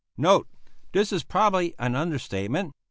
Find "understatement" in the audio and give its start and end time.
1.95-2.73